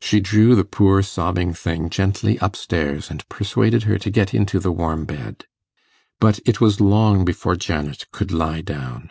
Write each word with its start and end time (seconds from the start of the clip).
She 0.00 0.20
drew 0.20 0.54
the 0.54 0.62
poor 0.64 1.02
sobbing 1.02 1.52
thing 1.52 1.90
gently 1.90 2.38
up 2.38 2.54
stairs, 2.54 3.10
and 3.10 3.28
persuaded 3.28 3.82
her 3.90 3.98
to 3.98 4.08
get 4.08 4.32
into 4.32 4.60
the 4.60 4.70
warm 4.70 5.04
bed. 5.04 5.46
But 6.20 6.38
it 6.46 6.60
was 6.60 6.80
long 6.80 7.24
before 7.24 7.56
Janet 7.56 8.06
could 8.12 8.30
lie 8.30 8.60
down. 8.60 9.10